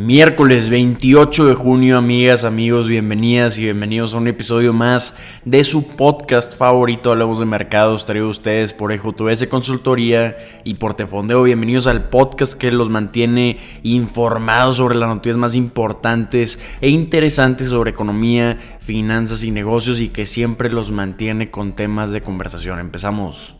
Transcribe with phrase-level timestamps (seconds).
[0.00, 5.14] Miércoles 28 de junio, amigas, amigos, bienvenidas y bienvenidos a un episodio más
[5.44, 11.42] de su podcast favorito, Hablamos de Mercados, traído a ustedes por EJTVS Consultoría y Portefondeo.
[11.42, 17.90] Bienvenidos al podcast que los mantiene informados sobre las noticias más importantes e interesantes sobre
[17.90, 22.78] economía, finanzas y negocios y que siempre los mantiene con temas de conversación.
[22.78, 23.59] Empezamos.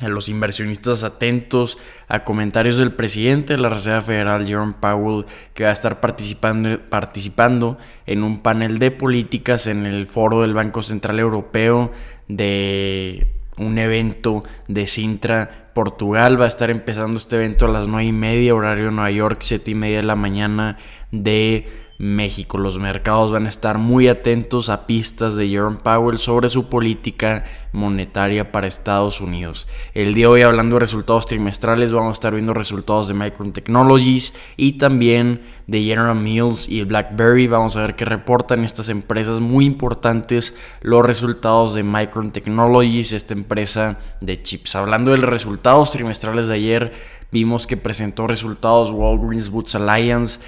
[0.00, 1.78] a los inversionistas atentos
[2.08, 6.80] a comentarios del presidente de la Reserva Federal, Jerome Powell, que va a estar participando,
[6.88, 11.92] participando en un panel de políticas en el foro del Banco Central Europeo
[12.28, 16.40] de un evento de Sintra, Portugal.
[16.40, 19.70] Va a estar empezando este evento a las 9 y media, horario Nueva York, 7
[19.70, 20.78] y media de la mañana
[21.10, 22.58] de México.
[22.58, 27.44] Los mercados van a estar muy atentos a pistas de Jerome Powell sobre su política
[27.72, 29.66] monetaria para Estados Unidos.
[29.94, 33.54] El día de hoy hablando de resultados trimestrales vamos a estar viendo resultados de Micron
[33.54, 37.46] Technologies y también de General Mills y BlackBerry.
[37.46, 43.32] Vamos a ver qué reportan estas empresas muy importantes los resultados de Micron Technologies, esta
[43.32, 44.76] empresa de chips.
[44.76, 46.92] Hablando de los resultados trimestrales de ayer,
[47.32, 50.40] vimos que presentó resultados Walgreens Boots Alliance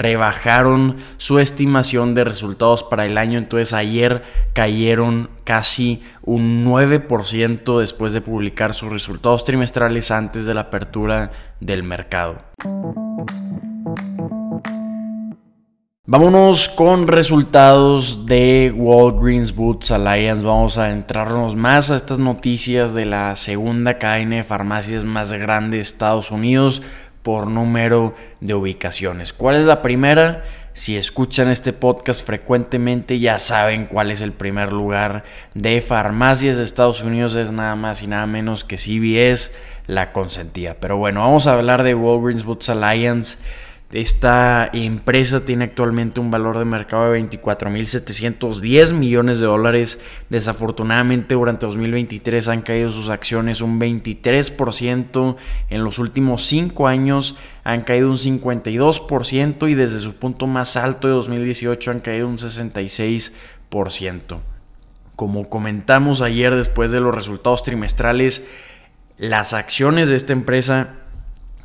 [0.00, 3.38] rebajaron su estimación de resultados para el año.
[3.38, 4.22] Entonces ayer
[4.54, 11.30] cayeron casi un 9% después de publicar sus resultados trimestrales antes de la apertura
[11.60, 12.38] del mercado.
[16.06, 20.42] Vámonos con resultados de Walgreens Boots Alliance.
[20.42, 25.76] Vamos a entrarnos más a estas noticias de la segunda cadena de farmacias más grande
[25.76, 26.82] de Estados Unidos
[27.22, 29.32] por número de ubicaciones.
[29.32, 30.44] ¿Cuál es la primera?
[30.72, 36.62] Si escuchan este podcast frecuentemente ya saben cuál es el primer lugar de farmacias de
[36.62, 37.36] Estados Unidos.
[37.36, 39.52] Es nada más y nada menos que CVS,
[39.86, 40.78] la consentía.
[40.78, 43.38] Pero bueno, vamos a hablar de Walgreens Boots Alliance.
[43.92, 49.98] Esta empresa tiene actualmente un valor de mercado de 24.710 millones de dólares.
[50.28, 55.34] Desafortunadamente durante 2023 han caído sus acciones un 23%.
[55.70, 57.34] En los últimos 5 años
[57.64, 62.38] han caído un 52% y desde su punto más alto de 2018 han caído un
[62.38, 64.38] 66%.
[65.16, 68.46] Como comentamos ayer después de los resultados trimestrales,
[69.18, 71.00] las acciones de esta empresa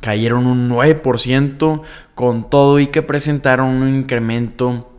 [0.00, 1.82] cayeron un 9%
[2.14, 4.90] con todo y que presentaron un incremento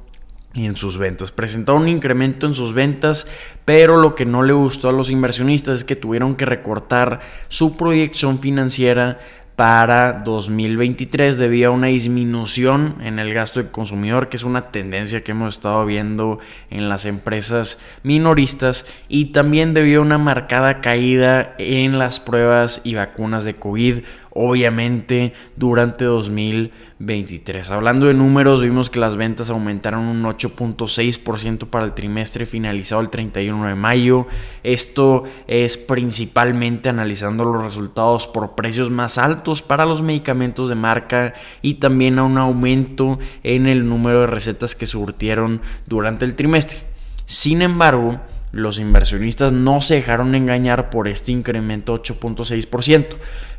[0.54, 1.32] en sus ventas.
[1.32, 3.28] Presentaron un incremento en sus ventas,
[3.66, 7.78] pero lo que no le gustó a los inversionistas es que tuvieron que recortar su
[7.78, 9.20] proyección financiera
[9.58, 15.24] para 2023 debido a una disminución en el gasto del consumidor, que es una tendencia
[15.24, 16.38] que hemos estado viendo
[16.70, 22.94] en las empresas minoristas, y también debido a una marcada caída en las pruebas y
[22.94, 24.02] vacunas de COVID
[24.38, 27.72] obviamente durante 2023.
[27.72, 33.10] Hablando de números, vimos que las ventas aumentaron un 8.6% para el trimestre finalizado el
[33.10, 34.28] 31 de mayo.
[34.64, 41.34] Esto es principalmente analizando los resultados por precios más altos para los medicamentos de marca
[41.64, 46.80] y también a un aumento en el número de recetas que surtieron durante el trimestre.
[47.26, 53.18] Sin embargo, los inversionistas no se dejaron engañar por este incremento 8.6%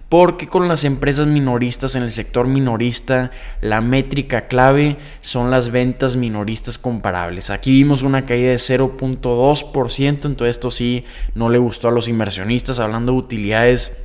[0.08, 6.16] porque con las empresas minoristas en el sector minorista la métrica clave son las ventas
[6.16, 7.50] minoristas comparables.
[7.50, 12.78] Aquí vimos una caída de 0.2%, entonces esto sí no le gustó a los inversionistas.
[12.78, 14.04] Hablando de utilidades,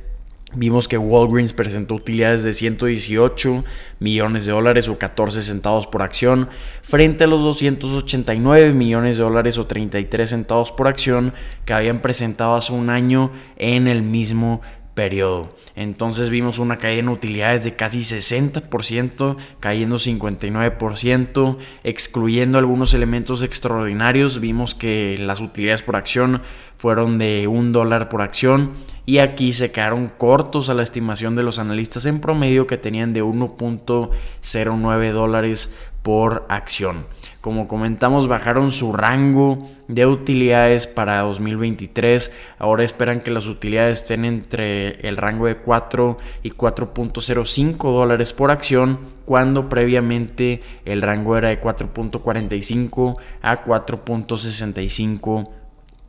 [0.56, 3.64] Vimos que Walgreens presentó utilidades de 118
[3.98, 6.48] millones de dólares o 14 centavos por acción
[6.80, 11.34] frente a los 289 millones de dólares o 33 centavos por acción
[11.64, 14.60] que habían presentado hace un año en el mismo
[14.94, 15.54] periodo.
[15.76, 24.40] Entonces vimos una caída en utilidades de casi 60%, cayendo 59%, excluyendo algunos elementos extraordinarios.
[24.40, 26.42] Vimos que las utilidades por acción
[26.76, 28.72] fueron de un dólar por acción
[29.06, 33.12] y aquí se quedaron cortos a la estimación de los analistas en promedio que tenían
[33.12, 37.06] de 1.09 dólares por acción.
[37.44, 42.32] Como comentamos, bajaron su rango de utilidades para 2023.
[42.58, 48.50] Ahora esperan que las utilidades estén entre el rango de 4 y 4.05 dólares por
[48.50, 55.50] acción, cuando previamente el rango era de 4.45 a 4.65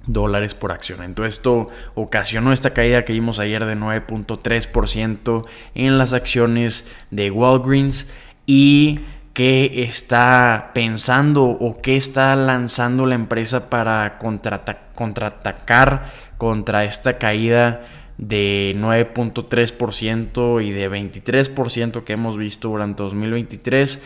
[0.07, 1.03] dólares por acción.
[1.03, 8.07] Entonces esto ocasionó esta caída que vimos ayer de 9.3% en las acciones de Walgreens
[8.45, 9.01] y
[9.35, 17.85] qué está pensando o qué está lanzando la empresa para contraatacar contra esta caída
[18.17, 24.01] de 9.3% y de 23% que hemos visto durante 2023,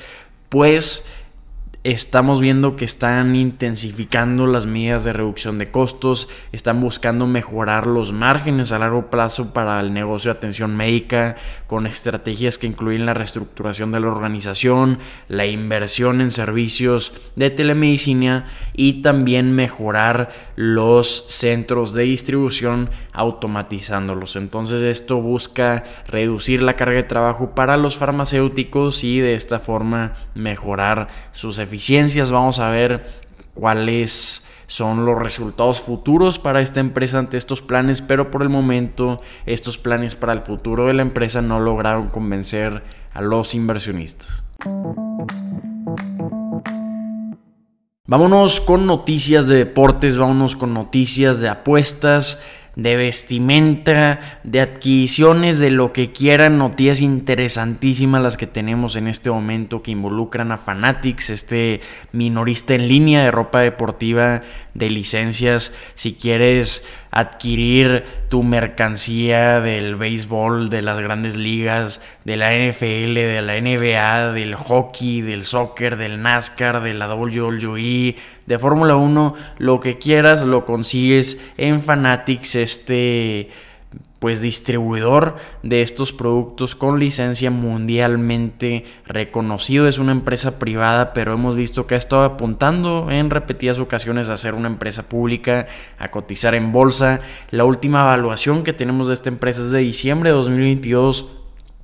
[0.49, 1.07] pues
[1.91, 8.12] estamos viendo que están intensificando las medidas de reducción de costos, están buscando mejorar los
[8.12, 11.36] márgenes a largo plazo para el negocio de atención médica
[11.68, 15.00] con estrategias que incluyen la reestructuración de la organización,
[15.30, 24.36] la inversión en servicios de telemedicina y también mejorar los centros de distribución automatizándolos.
[24.36, 30.13] Entonces esto busca reducir la carga de trabajo para los farmacéuticos y de esta forma
[30.36, 33.05] mejorar sus eficiencias eficiencias, vamos a ver
[33.53, 39.21] cuáles son los resultados futuros para esta empresa ante estos planes, pero por el momento
[39.45, 42.83] estos planes para el futuro de la empresa no lograron convencer
[43.13, 44.43] a los inversionistas.
[48.05, 52.43] Vámonos con noticias de deportes, vámonos con noticias de apuestas
[52.81, 59.29] de vestimenta, de adquisiciones, de lo que quieran, noticias interesantísimas las que tenemos en este
[59.29, 61.81] momento que involucran a Fanatics, este
[62.13, 64.43] minorista en línea de ropa deportiva
[64.73, 65.75] de licencias.
[65.95, 73.41] Si quieres adquirir tu mercancía del béisbol, de las grandes ligas, de la NFL, de
[73.41, 78.15] la NBA, del hockey, del soccer, del NASCAR, de la WWE,
[78.45, 83.50] de Fórmula 1, lo que quieras lo consigues en Fanatics, este
[84.19, 89.88] pues distribuidor de estos productos con licencia mundialmente reconocido.
[89.88, 94.38] Es una empresa privada, pero hemos visto que ha estado apuntando en repetidas ocasiones a
[94.38, 95.68] ser una empresa pública,
[95.98, 97.21] a cotizar en bolsa.
[97.51, 101.39] La última evaluación que tenemos de esta empresa es de diciembre de 2022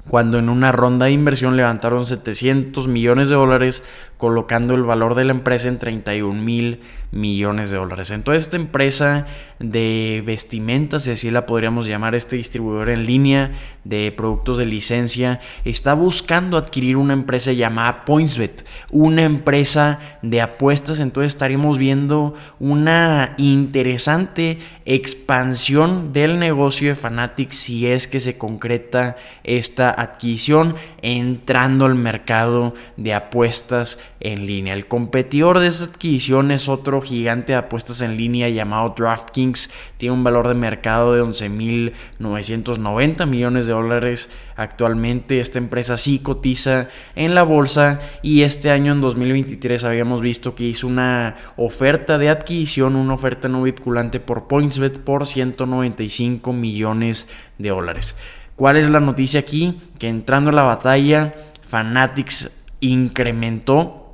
[0.08, 3.84] cuando en una ronda de inversión levantaron 700 millones de dólares,
[4.18, 6.80] colocando el valor de la empresa en 31 mil
[7.12, 8.12] millones de dólares.
[8.12, 9.26] Entonces esta empresa
[9.60, 13.54] de vestimentas, si así la podríamos llamar, este distribuidor en línea
[13.84, 21.00] de productos de licencia, está buscando adquirir una empresa llamada PointsBet, una empresa de apuestas.
[21.00, 29.16] Entonces estaríamos viendo una interesante expansión del negocio de Fanatics si es que se concreta
[29.44, 34.74] esta adquisición entrando al mercado de apuestas en línea.
[34.74, 39.72] El competidor de esa adquisición es otro gigante de apuestas en línea llamado DraftKings.
[39.98, 45.40] Tiene un valor de mercado de 11.990 millones de dólares actualmente.
[45.40, 50.64] Esta empresa sí cotiza en la bolsa y este año en 2023 habíamos visto que
[50.64, 57.70] hizo una oferta de adquisición, una oferta no vinculante por PointsBet por 195 millones de
[57.70, 58.16] dólares.
[58.56, 59.82] ¿Cuál es la noticia aquí?
[60.00, 61.36] Que entrando a la batalla,
[61.68, 64.05] Fanatics incrementó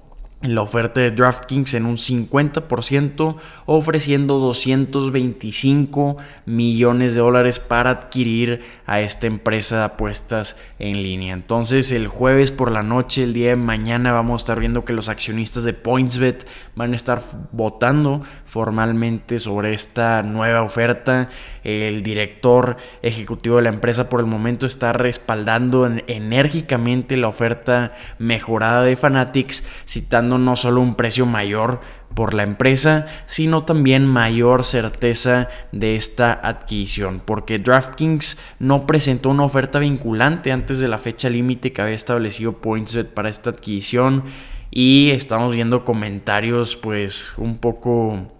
[0.41, 9.01] la oferta de DraftKings en un 50%, ofreciendo 225 millones de dólares para adquirir a
[9.01, 11.33] esta empresa de apuestas en línea.
[11.33, 14.93] Entonces el jueves por la noche, el día de mañana, vamos a estar viendo que
[14.93, 17.21] los accionistas de PointsBet van a estar
[17.51, 21.29] votando formalmente sobre esta nueva oferta.
[21.63, 28.83] El director ejecutivo de la empresa por el momento está respaldando enérgicamente la oferta mejorada
[28.83, 31.81] de Fanatics, citando no solo un precio mayor
[32.13, 39.43] por la empresa, sino también mayor certeza de esta adquisición, porque DraftKings no presentó una
[39.43, 44.23] oferta vinculante antes de la fecha límite que había establecido PointsBet para esta adquisición
[44.71, 48.31] y estamos viendo comentarios pues un poco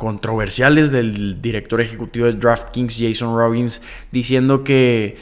[0.00, 5.18] controversiales del director ejecutivo de DraftKings, Jason Robbins, diciendo que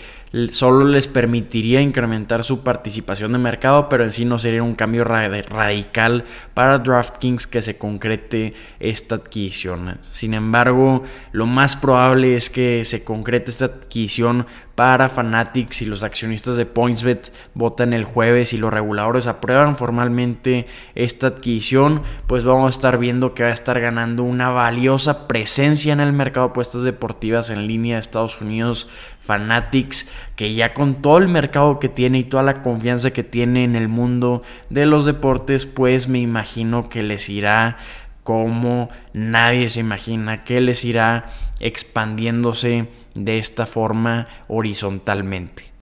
[0.51, 5.05] solo les permitiría incrementar su participación de mercado, pero en sí no sería un cambio
[5.05, 9.99] radical para DraftKings que se concrete esta adquisición.
[10.03, 14.47] Sin embargo, lo más probable es que se concrete esta adquisición
[14.79, 20.67] para Fanatics y los accionistas de PointsBet votan el jueves y los reguladores aprueban formalmente
[20.95, 25.93] esta adquisición, pues vamos a estar viendo que va a estar ganando una valiosa presencia
[25.93, 28.89] en el mercado de apuestas deportivas en línea de Estados Unidos.
[29.29, 33.63] Fanatics, que ya con todo el mercado que tiene y toda la confianza que tiene
[33.63, 37.77] en el mundo de los deportes, pues me imagino que les irá
[38.23, 41.27] como nadie se imagina, que les irá
[41.61, 45.75] expandiéndose de esta forma horizontalmente.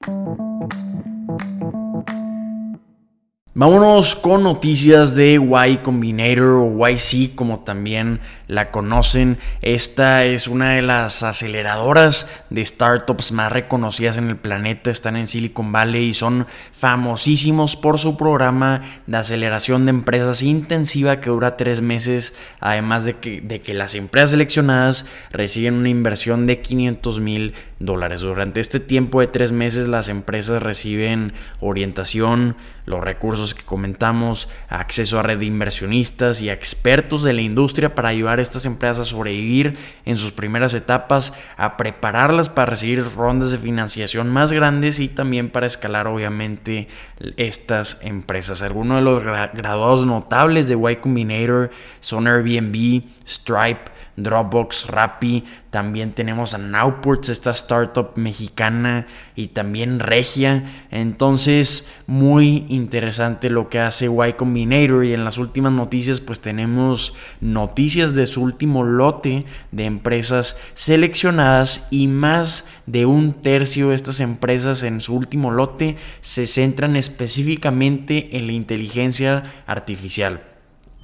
[3.59, 9.39] Vámonos con noticias de Y Combinator o YC como también la conocen.
[9.63, 14.91] Esta es una de las aceleradoras de startups más reconocidas en el planeta.
[14.91, 21.21] Están en Silicon Valley y son famosísimos por su programa de aceleración de empresas intensiva
[21.21, 22.35] que dura tres meses.
[22.61, 28.21] Además de que, de que las empresas seleccionadas reciben una inversión de 500 mil dólares.
[28.21, 35.19] Durante este tiempo de tres meses las empresas reciben orientación, los recursos que comentamos, acceso
[35.19, 39.11] a red de inversionistas y a expertos de la industria para ayudar estas empresas a
[39.11, 45.09] sobrevivir en sus primeras etapas, a prepararlas para recibir rondas de financiación más grandes y
[45.09, 46.89] también para escalar obviamente
[47.37, 48.63] estas empresas.
[48.63, 55.45] Algunos de los graduados notables de Y Combinator son Airbnb, Stripe, Dropbox, Rappi,
[55.77, 60.87] también tenemos a Nowports, esta startup mexicana y también Regia.
[60.91, 67.13] Entonces, muy interesante lo que hace Y Combinator y en las últimas noticias pues tenemos
[67.43, 74.21] noticias de su último lote de empresas seleccionadas y más de un tercio de estas
[74.21, 80.56] empresas en su último lote se centran específicamente en la inteligencia artificial.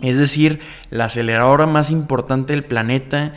[0.02, 0.58] Es decir,
[0.90, 3.34] la aceleradora más importante del planeta,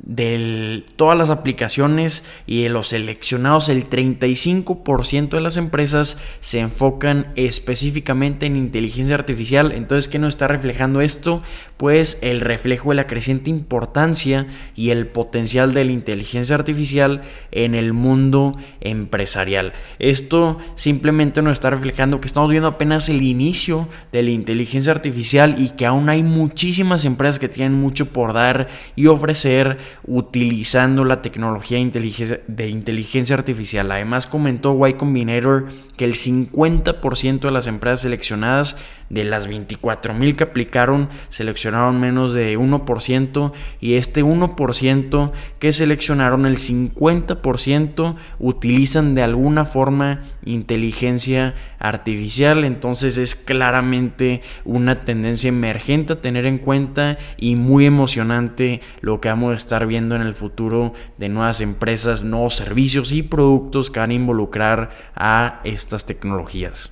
[0.00, 7.32] de todas las aplicaciones y de los seleccionados, el 35% de las empresas se enfocan
[7.36, 9.70] específicamente en inteligencia artificial.
[9.70, 11.42] Entonces, ¿qué nos está reflejando esto?
[11.76, 17.22] Pues el reflejo de la creciente importancia y el potencial de la inteligencia artificial
[17.52, 19.72] en el mundo empresarial.
[20.00, 25.54] Esto simplemente nos está reflejando que estamos viendo apenas el inicio de la inteligencia artificial
[25.58, 31.22] y que aún hay muchísimas empresas que tienen mucho por dar y ofrecer utilizando la
[31.22, 33.90] tecnología de inteligencia artificial.
[33.90, 38.76] Además comentó Y Combinator que el 50% de las empresas seleccionadas
[39.10, 46.46] de las 24 mil que aplicaron seleccionaron menos de 1% y este 1% que seleccionaron
[46.46, 52.64] el 50% utilizan de alguna forma inteligencia artificial.
[52.64, 59.28] Entonces es claramente una tendencia emergente a tener en cuenta y muy emocionante lo que
[59.28, 64.00] vamos a estar viendo en el futuro de nuevas empresas nuevos servicios y productos que
[64.00, 66.90] van a involucrar a estas tecnologías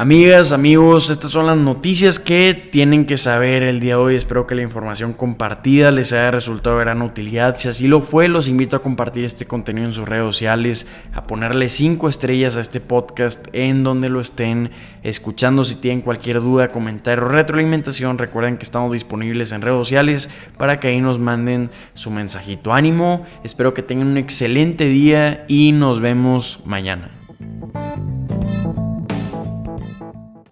[0.00, 4.16] Amigas, amigos, estas son las noticias que tienen que saber el día de hoy.
[4.16, 7.56] Espero que la información compartida les haya resultado de gran utilidad.
[7.56, 11.26] Si así lo fue, los invito a compartir este contenido en sus redes sociales, a
[11.26, 14.70] ponerle 5 estrellas a este podcast en donde lo estén
[15.02, 15.64] escuchando.
[15.64, 20.88] Si tienen cualquier duda, comentario retroalimentación, recuerden que estamos disponibles en redes sociales para que
[20.88, 22.72] ahí nos manden su mensajito.
[22.72, 27.10] Ánimo, espero que tengan un excelente día y nos vemos mañana.